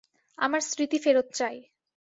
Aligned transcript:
আমার 0.37 0.61
স্মৃতি 0.61 0.97
ফেরত 0.97 1.27
চাই। 1.33 1.57